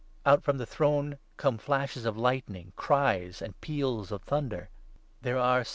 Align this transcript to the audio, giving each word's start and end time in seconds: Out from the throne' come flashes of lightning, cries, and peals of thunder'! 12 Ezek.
Out 0.25 0.41
from 0.43 0.57
the 0.57 0.65
throne' 0.65 1.19
come 1.37 1.59
flashes 1.59 2.05
of 2.07 2.17
lightning, 2.17 2.73
cries, 2.75 3.39
and 3.39 3.61
peals 3.61 4.11
of 4.11 4.23
thunder'! 4.23 4.71
12 5.21 5.37
Ezek. 5.61 5.67